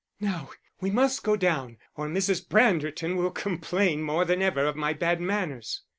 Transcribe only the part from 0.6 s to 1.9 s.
we must go down,